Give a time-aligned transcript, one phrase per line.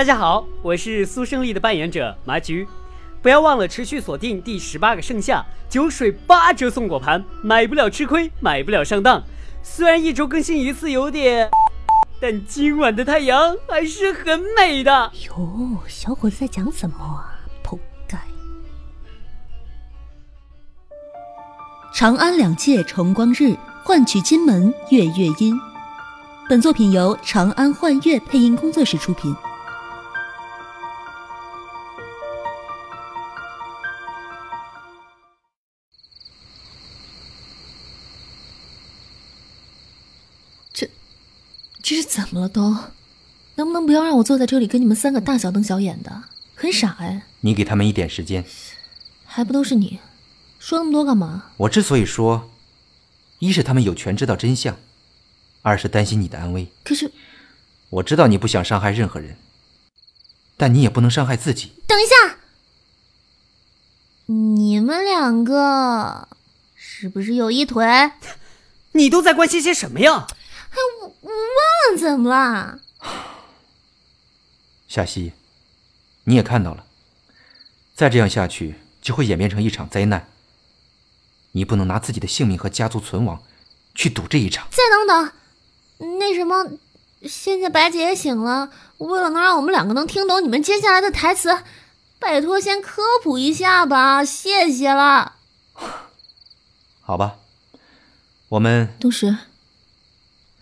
[0.00, 2.66] 大家好，我是苏胜利的扮演者麻菊，
[3.20, 9.22] 不要忘了持续锁定第十八个盛夏酒水八折送果盘，买不了吃亏，买不了上当。
[9.62, 11.50] 虽然一周更新一次有点，
[12.18, 15.12] 但今晚的太阳还是很美的。
[15.28, 17.36] 哟，小伙子在讲什么啊？
[17.62, 17.78] 扑
[18.08, 18.16] 街！
[21.92, 23.54] 长安两界重光日，
[23.84, 25.60] 换取金门月月音。
[26.48, 29.36] 本作品由长安幻乐配音工作室出品。
[42.40, 42.74] 么了都？
[43.56, 46.22] 能不能不要让我坐在这里跟你们三个大小瞪小眼的？
[46.54, 47.26] 很傻哎！
[47.40, 48.44] 你给他们一点时间，
[49.26, 49.98] 还不都是你？
[50.58, 51.50] 说那么多干嘛？
[51.58, 52.50] 我之所以说，
[53.38, 54.78] 一是他们有权知道真相，
[55.60, 56.68] 二是担心你的安危。
[56.82, 57.12] 可是，
[57.90, 59.36] 我知道你不想伤害任何人，
[60.56, 61.72] 但你也不能伤害自己。
[61.86, 62.36] 等一下，
[64.26, 66.28] 你们两个
[66.74, 67.84] 是不是有一腿？
[68.92, 70.26] 你都在关心些什么呀？
[71.96, 72.80] 怎么了。
[74.88, 75.32] 夏曦，
[76.24, 76.84] 你也看到了，
[77.94, 80.28] 再这样下去就会演变成一场灾难。
[81.52, 83.42] 你不能拿自己的性命和家族存亡
[83.94, 84.68] 去赌这一场。
[84.70, 86.78] 再等等，那什么，
[87.22, 91.62] 现在白姐也醒了，为了能让我们两个能听懂你们接下来的台词，
[92.18, 95.36] 拜托先科普一下吧，谢谢了。
[97.00, 97.38] 好吧，
[98.48, 99.36] 我们东石。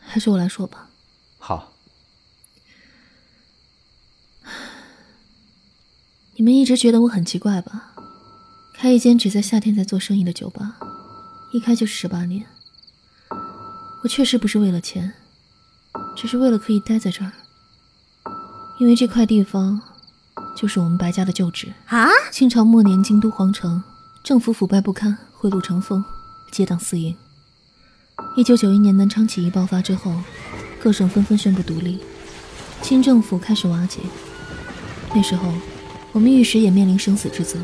[0.00, 0.88] 还是我来说吧。
[1.38, 1.74] 好。
[6.38, 7.90] 你们一直觉得我很奇怪吧？
[8.72, 10.76] 开一间只在夏天才做生意的酒吧，
[11.50, 12.46] 一开就是十八年。
[14.04, 15.12] 我确实不是为了钱，
[16.14, 17.32] 只是为了可以待在这儿。
[18.78, 19.80] 因为这块地方
[20.56, 22.06] 就是我们白家的旧址啊。
[22.30, 23.82] 清朝末年，京都皇城
[24.22, 26.04] 政府腐败不堪，贿赂成风，
[26.52, 27.16] 结党私营。
[28.36, 30.14] 一九九一年南昌起义爆发之后，
[30.80, 31.98] 各省纷纷宣布独立，
[32.80, 33.98] 清政府开始瓦解。
[35.12, 35.52] 那时候，
[36.18, 37.60] 我们御史也面临生死之责，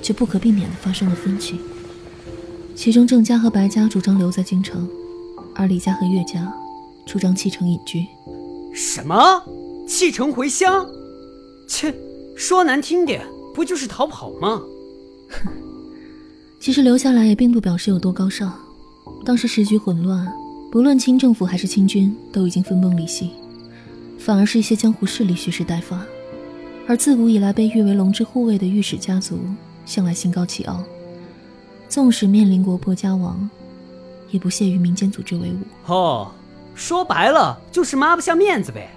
[0.00, 1.60] 却不可避免的发生了分歧。
[2.74, 4.88] 其中郑家和白家主张留在京城，
[5.54, 6.50] 而李家和岳家
[7.04, 8.06] 主张弃城隐居。
[8.72, 9.42] 什么？
[9.86, 10.86] 弃城回乡？
[11.68, 11.94] 切，
[12.34, 14.62] 说难听点，不就是逃跑吗？
[15.28, 15.52] 哼，
[16.58, 18.58] 其实留下来也并不表示有多高尚。
[19.22, 20.26] 当时时局混乱，
[20.72, 23.32] 不论清政府还是清军都已经分崩离析，
[24.18, 26.02] 反而是一些江湖势力蓄势待发。
[26.88, 29.40] 而自古以来被誉为龙之护卫的御史家族，
[29.84, 30.84] 向来心高气傲，
[31.88, 33.50] 纵使面临国破家亡，
[34.30, 35.92] 也不屑与民间组织为伍。
[35.92, 36.30] 哦，
[36.74, 38.90] 说白了就是抹不下面子呗。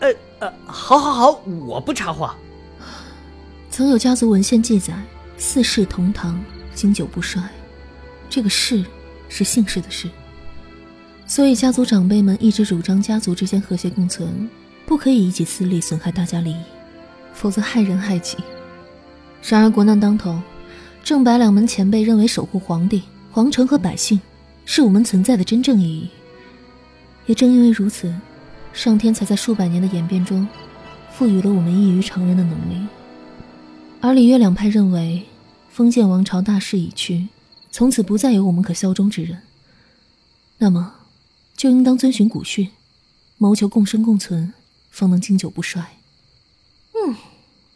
[0.00, 0.08] 呃
[0.40, 2.34] 呃，好好好，我不插话。
[3.70, 4.94] 曾有家族文献记载：
[5.36, 6.42] 四世同堂，
[6.74, 7.42] 经久不衰。
[8.30, 8.84] 这个世
[9.28, 10.08] 是姓氏的氏，
[11.26, 14.48] 所以家族长辈们一直主张家族之间和谐共存，
[14.86, 16.62] 不可以以己私利损害大家利益，
[17.32, 18.36] 否则害人害己。
[19.42, 20.40] 然而国难当头，
[21.02, 24.20] 正白两门前辈认为守护皇帝、皇城和百姓
[24.64, 26.08] 是我们存在的真正意义。
[27.26, 28.14] 也正因为如此，
[28.72, 30.46] 上天才在数百年的演变中，
[31.10, 32.86] 赋予了我们异于常人的能力。
[34.00, 35.24] 而李岳两派认为，
[35.70, 37.28] 封建王朝大势已去。
[37.70, 39.38] 从此不再有我们可效忠之人，
[40.58, 40.94] 那么
[41.56, 42.68] 就应当遵循古训，
[43.36, 44.52] 谋求共生共存，
[44.94, 45.98] 方能经久不衰。
[46.94, 47.16] 嗯，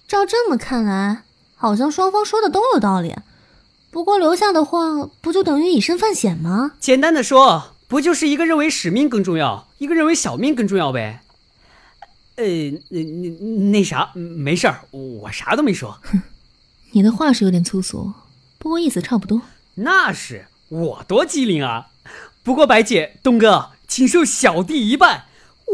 [0.06, 1.24] 照这么看来，
[1.56, 3.16] 好像双方说的都有道理。
[3.90, 6.72] 不过留下的话，不就等于以身犯险吗？
[6.78, 11.22] 简单的说，不就是一个认为使命更重要，一个认为小命更重要呗？
[12.36, 12.44] 呃，
[12.90, 13.28] 那那
[13.70, 15.98] 那啥，没事儿，我啥都没说。
[16.04, 16.22] 哼，
[16.92, 18.12] 你的话是有点粗俗，
[18.58, 19.42] 不过意思差不多。
[19.74, 21.88] 那是我多机灵啊！
[22.44, 25.26] 不过白姐、东哥，请受小弟一拜，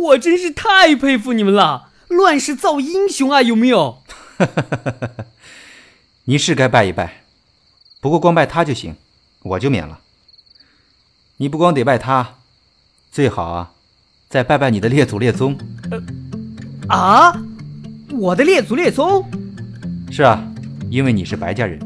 [0.03, 1.91] 我真是太佩服你们了！
[2.09, 4.03] 乱世造英雄啊，有没有？
[6.25, 7.23] 你是该拜一拜，
[8.01, 8.97] 不过光拜他就行，
[9.43, 10.01] 我就免了。
[11.39, 12.37] 你不光得拜他，
[13.11, 13.73] 最好啊，
[14.29, 15.59] 再拜拜你的列祖列宗。
[15.91, 16.03] 呃，
[16.89, 17.43] 啊，
[18.11, 19.29] 我的列祖列宗？
[20.11, 20.45] 是啊，
[20.91, 21.79] 因为你是白家人。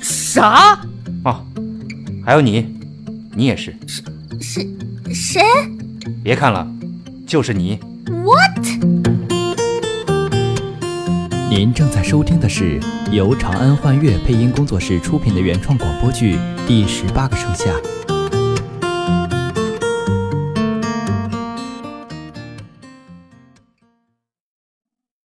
[0.00, 0.80] 啥？
[1.24, 1.46] 哦，
[2.24, 2.76] 还有你，
[3.34, 3.76] 你也是。
[4.40, 4.60] 是
[5.08, 5.42] 是谁？
[6.22, 6.66] 别看了，
[7.28, 7.78] 就是你。
[8.06, 8.66] What？
[11.50, 12.80] 您正在收听的是
[13.12, 16.36] 由长安幻乐配音工作室出品的原创广播剧
[16.66, 17.70] 《第十八个盛夏》。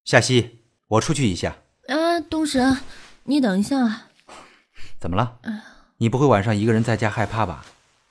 [0.03, 0.59] 夏曦，
[0.89, 1.55] 我出去一下。
[1.87, 2.79] 啊，东神，
[3.23, 4.07] 你等一下。
[4.99, 5.37] 怎么了？
[5.99, 7.63] 你不会晚上一个人在家害怕吧？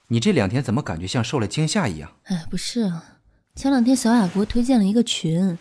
[0.08, 2.12] 你这两天怎么感觉像受了惊吓一样？
[2.24, 3.04] 哎，不是啊，
[3.54, 5.58] 前两天小雅给我推荐了一个群，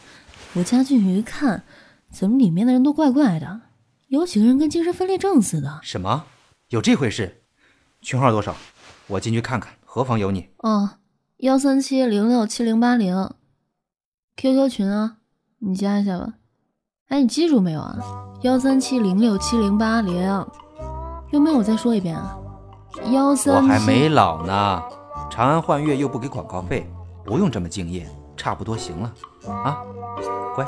[0.54, 1.64] 我加进去一看，
[2.10, 3.62] 怎么里面的人都怪怪的，
[4.08, 5.80] 有几个人跟精神分裂症似的。
[5.84, 6.24] 什么？
[6.70, 7.44] 有这回事？
[8.02, 8.56] 群号多少？
[9.08, 10.48] 我进去看看，何妨有你？
[10.60, 10.92] 哦，
[11.38, 13.30] 幺三七零六七零八零
[14.38, 15.18] ，QQ 群啊，
[15.60, 16.36] 你加一下吧。
[17.10, 18.00] 哎，你记住没有啊？
[18.44, 20.16] 幺三七零六七零八零，
[21.32, 21.58] 有没有？
[21.58, 22.38] 我再说一遍啊。
[23.12, 24.82] 幺三，我还没老呢。
[25.30, 26.90] 长安幻月又不给广告费，
[27.26, 29.14] 不用这么敬业，差不多行了
[29.48, 29.78] 啊，
[30.56, 30.66] 乖。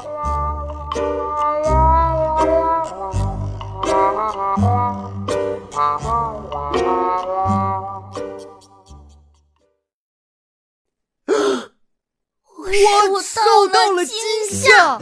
[13.11, 13.41] 我受
[13.71, 14.15] 到了惊
[14.49, 14.97] 吓。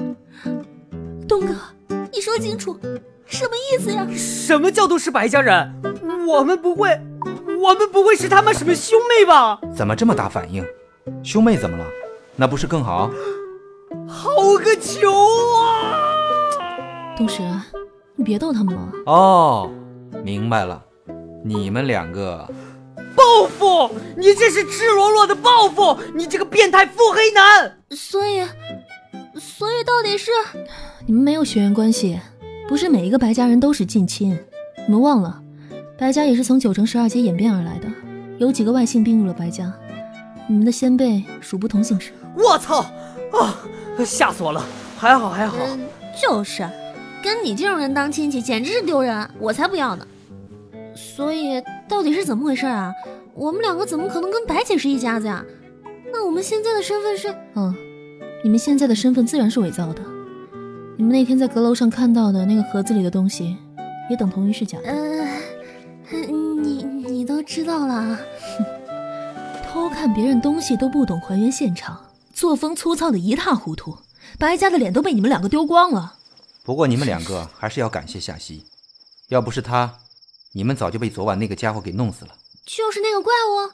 [1.27, 1.55] 东哥，
[2.11, 2.77] 你说清楚，
[3.25, 4.05] 什么意思呀？
[4.17, 5.81] 什么叫都是白家人？
[6.27, 6.89] 我们不会，
[7.61, 9.61] 我们不会是他们什么兄妹吧？
[9.73, 10.65] 怎么这么大反应？
[11.23, 11.85] 兄妹怎么了？
[12.35, 13.09] 那不是更好？
[14.07, 14.29] 好
[14.63, 16.15] 个球啊！
[17.17, 17.41] 东石，
[18.15, 18.91] 你别逗他们了。
[19.05, 19.69] 哦，
[20.23, 20.81] 明白了，
[21.43, 22.47] 你们两个。
[23.13, 23.93] 报复！
[24.15, 25.97] 你这是赤裸裸的报复！
[26.15, 27.77] 你这个变态腹黑男！
[27.91, 28.41] 所以，
[29.37, 30.31] 所以到底是
[31.05, 32.19] 你们没有血缘关系，
[32.69, 34.37] 不是每一个白家人都是近亲。
[34.87, 35.41] 你们忘了，
[35.97, 37.87] 白家也是从九成十二阶演变而来的，
[38.37, 39.71] 有几个外姓并入了白家。
[40.51, 42.11] 你们的先辈属不同姓氏。
[42.35, 42.81] 我操！
[43.31, 43.57] 啊，
[44.05, 44.61] 吓死我了！
[44.97, 45.55] 还好还好。
[46.21, 46.67] 就是，
[47.23, 50.05] 跟你这种人当亲戚简直是丢人，我才不要呢。
[50.93, 52.91] 所以到底是怎么回事啊？
[53.33, 55.41] 我们两个怎么可能跟白姐是一家子呀？
[56.11, 57.33] 那我们现在的身份是……
[57.55, 57.73] 嗯，
[58.43, 60.01] 你们现在的身份自然是伪造的。
[60.97, 63.55] 你们那天在阁楼上看到的那个盒子里的东西，
[64.09, 64.89] 也等同于是假的。
[64.89, 68.19] 呃，你你都知道了？
[69.71, 73.97] 哼，偷看别人东西都不懂还原现场，作风粗糙的一塌糊涂，
[74.37, 76.17] 白家的脸都被你们两个丢光了。
[76.63, 78.65] 不过你们两个还是要感谢夏曦，
[79.29, 79.95] 要不是她。
[80.53, 82.35] 你们早就被昨晚那个家伙给弄死了。
[82.65, 83.71] 就是那个怪物，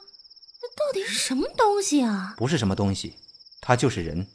[0.62, 2.34] 那到底是什么东西啊？
[2.36, 3.14] 不是什么东西，
[3.60, 4.28] 他就是人，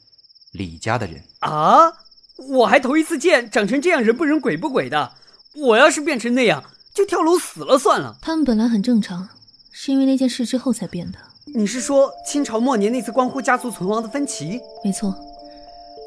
[0.51, 1.94] 李家的人啊！
[2.36, 5.13] 我还头一次见长成这样人不人鬼不鬼的。
[5.54, 6.63] 我要是变成那样，
[6.94, 8.18] 就跳楼死了算了。
[8.21, 9.30] 他们本来很正常，
[9.71, 11.19] 是因为那件事之后才变的。
[11.55, 14.59] 你是说清朝末年那次关乎家族存亡的分歧？
[14.83, 15.13] 没错，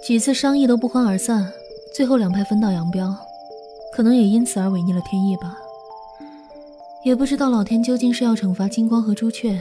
[0.03, 1.53] 几次商议都不欢而散，
[1.95, 3.17] 最后两派分道扬镳，
[3.93, 5.57] 可能也因此而违逆了天意吧。
[7.05, 9.61] 也不知道老天究竟是要惩罚金光和朱雀，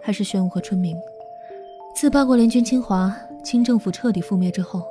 [0.00, 0.96] 还是玄武和春明。
[1.94, 4.82] 自八国联军侵华，清政府彻底覆灭之后，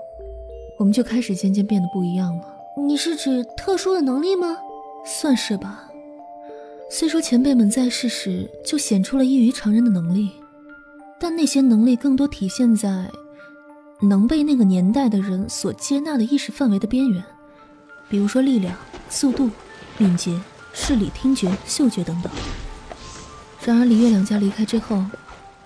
[0.77, 2.43] 我们就开始渐渐变得不一样了。
[2.77, 4.55] 你是指特殊的能力吗？
[5.03, 5.84] 算是吧。
[6.89, 10.31] 虽说前辈们在世时就显出了异于常人的能力，
[11.19, 13.09] 但那些能力更多体现在
[14.01, 17.23] 能被那个年代的人所接纳的意识范围的边缘，
[18.09, 18.75] 比如说力量、
[19.09, 19.49] 速度、
[19.97, 20.39] 敏捷。
[20.77, 22.29] 视力、听觉、嗅觉等等。
[23.63, 25.05] 然而李月两家离开之后，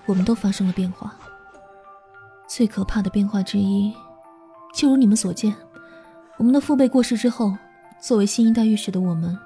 [0.06, 1.12] 我们都发生了变化。
[2.48, 3.92] 最可怕的变化之一，
[4.72, 5.52] 就如你们所见，
[6.36, 7.52] 我们的父辈过世之后，
[8.00, 9.36] 作为新一代御史的我们，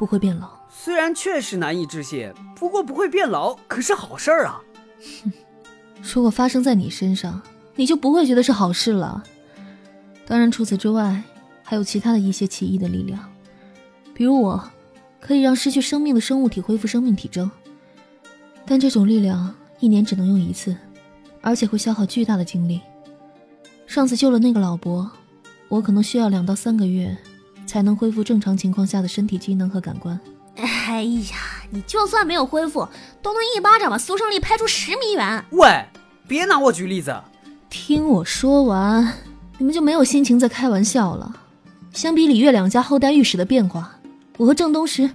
[0.00, 0.48] 不会变老。
[0.70, 4.58] 虽然确实难以置信，不过不会变老可是好事儿啊。
[5.24, 5.32] 哼，
[6.02, 7.42] 如果发生在你身上，
[7.74, 9.22] 你就不会觉得是好事了。
[10.26, 11.22] 当然，除此之外，
[11.62, 13.30] 还有其他的一些奇异的力量，
[14.14, 14.70] 比如我。
[15.22, 17.50] 可以让失去生命的生物体恢复生命体征，
[18.64, 20.74] 但这种力量一年只能用一次，
[21.42, 22.80] 而且会消耗巨大的精力。
[23.86, 25.10] 上次救了那个老伯，
[25.68, 27.14] 我可能需要两到三个月
[27.70, 30.18] 才能恢复正常情况下的身体机能和感官。
[30.56, 31.36] 哎呀，
[31.70, 32.86] 你就算没有恢复，
[33.22, 35.44] 都能一巴掌把苏胜利拍出十米远。
[35.50, 35.86] 喂，
[36.26, 37.22] 别拿我举例子，
[37.70, 39.14] 听我说完，
[39.58, 41.36] 你们就没有心情再开玩笑了。
[41.92, 43.96] 相比李月两家后代御史的变化。
[44.36, 45.08] 我和郑东石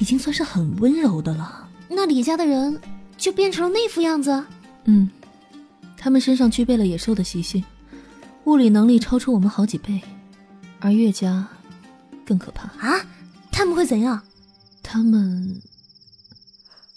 [0.00, 2.80] 已经算是很温柔的了，那李家的人
[3.16, 4.44] 就变成了那副样子。
[4.84, 5.08] 嗯，
[5.96, 7.62] 他们身上具备了野兽的习性，
[8.44, 10.00] 物理能力超出我们好几倍，
[10.80, 11.48] 而岳家
[12.26, 13.06] 更可怕啊！
[13.50, 14.22] 他们会怎样？
[14.82, 15.60] 他们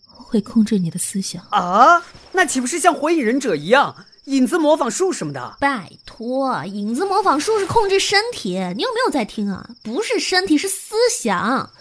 [0.07, 2.03] 会控制你的思想啊！
[2.31, 4.05] 那岂不是像火影忍者一样？
[4.25, 9.67] 影子模仿术什么的，拜托，影子模仿术是控制身体，你有没有在听啊？
[9.81, 11.71] 不是身体，是思想，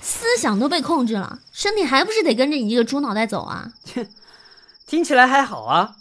[0.00, 3.70] 思想都被控制了，身体还不是得跟着你这个猪脑袋走啊？
[3.84, 4.08] 切，
[4.86, 5.96] 听起来还好啊，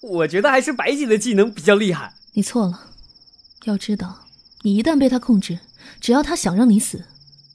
[0.00, 2.14] 我觉得还是白姐的技能比较厉害。
[2.34, 2.86] 你错了，
[3.64, 4.28] 要知道，
[4.62, 5.58] 你一旦被他控制，
[6.00, 7.04] 只要他想让你死，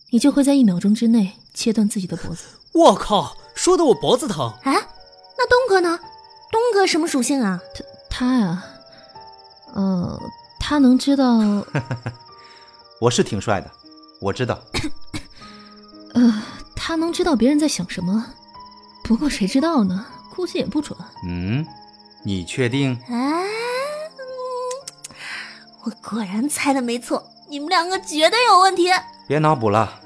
[0.09, 2.43] 你就会在一秒钟之内切断自己的脖子。
[2.73, 4.51] 我靠，说的我脖子疼。
[4.63, 4.73] 哎，
[5.37, 5.99] 那东哥呢？
[6.51, 7.59] 东哥什么属性啊？
[7.73, 8.63] 他他呀，
[9.73, 10.19] 呃，
[10.59, 11.65] 他能知道，
[12.99, 13.69] 我是挺帅的，
[14.19, 14.59] 我知道。
[16.13, 16.43] 呃，
[16.75, 18.25] 他能知道别人在想什么。
[19.03, 20.05] 不过谁知道呢？
[20.33, 20.97] 估计也不准。
[21.25, 21.65] 嗯，
[22.23, 22.97] 你确定？
[23.09, 23.34] 哎，
[26.07, 28.89] 果然猜的没错，你们两个绝对有问题。
[29.27, 29.99] 别脑补了，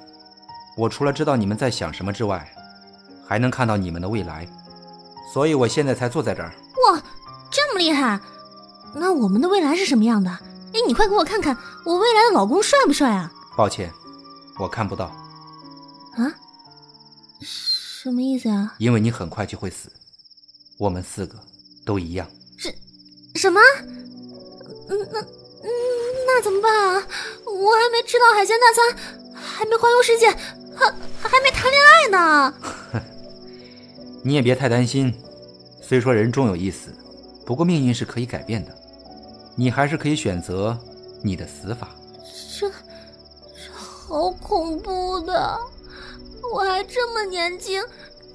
[0.78, 2.50] 我除了知道你们在想什么之外，
[3.28, 4.48] 还能看到你们的未来，
[5.34, 6.54] 所以我现在才坐在这儿。
[6.88, 7.04] 哇，
[7.52, 8.18] 这么厉害！
[8.96, 10.32] 那我们的未来是什么样的？
[10.74, 13.30] 哎，你快给我看看，我未来的老公帅不帅啊？
[13.58, 13.92] 抱歉，
[14.58, 15.06] 我看不到，
[16.16, 16.32] 啊？
[17.42, 18.74] 什么意思啊？
[18.78, 19.92] 因为你很快就会死。
[20.78, 21.38] 我们四个
[21.86, 22.26] 都一样。
[23.36, 23.60] 什么？
[24.90, 25.22] 嗯，那
[25.64, 25.70] 嗯，
[26.26, 27.08] 那怎么办啊？
[27.46, 28.96] 我还没吃到海鲜大餐，
[29.36, 30.30] 还没环游世界，
[30.76, 30.86] 还
[31.22, 32.54] 还没谈恋爱呢。
[34.24, 35.14] 你也别太担心，
[35.82, 36.94] 虽说人终有一死，
[37.46, 38.72] 不过命运是可以改变的，
[39.56, 40.78] 你还是可以选择
[41.24, 41.90] 你的死法。
[42.60, 45.60] 这这好恐怖的！
[46.54, 47.84] 我还这么年轻，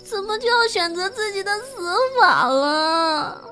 [0.05, 1.77] 怎么就要选择自己的死
[2.21, 3.43] 法了？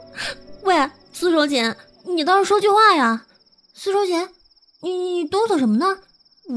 [0.63, 1.75] 喂，苏柔姐，
[2.05, 3.25] 你倒是说句话呀！
[3.83, 4.29] 苏手姐，
[4.79, 5.99] 你你哆嗦什么呢？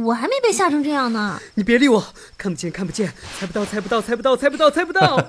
[0.05, 1.41] 我还没被吓成这样呢。
[1.55, 2.05] 你别理我，
[2.38, 5.27] 看不见，看不见，猜不到，猜不到，猜不到，猜不到，猜不到。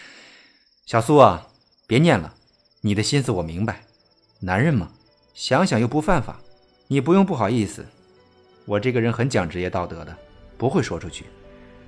[0.84, 1.46] 小苏啊，
[1.86, 2.34] 别念了，
[2.82, 3.86] 你的心思我明白。
[4.40, 4.90] 男人嘛，
[5.32, 6.38] 想想又不犯法，
[6.88, 7.86] 你不用不好意思。
[8.66, 10.14] 我这个人很讲职业道德的，
[10.58, 11.24] 不会说出去。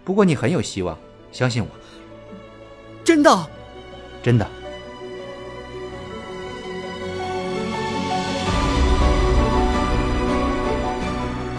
[0.06, 0.98] 不过你很有希望，
[1.32, 1.68] 相信我，
[3.04, 3.50] 真的。
[4.22, 4.50] 真的。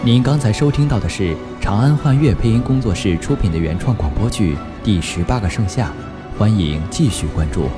[0.02, 5.92] 您刚才收听到的是长安幻乐配音工作室出品的原创广播剧《第十八个盛夏》，
[6.38, 7.68] 欢迎继续关注。